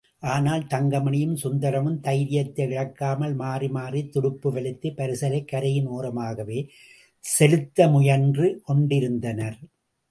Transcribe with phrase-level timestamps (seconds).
[0.19, 6.59] ஆனால், தங்கமணியும் சுந்தரமும் தைரியத்தை இழக்காமல் மாறிமாறித் துடுப்பு வலித்து, பரிசலைக் கரையின் ஓரமாகவே
[7.23, 9.59] செலுத்த முயன்று கொண்டிருந்தனர்.